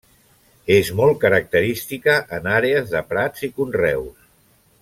És 0.75 0.89
molt 1.01 1.19
característica 1.25 2.17
en 2.39 2.51
àrees 2.61 2.91
de 2.97 3.05
prats 3.15 3.49
i 3.49 3.55
conreus. 3.61 4.29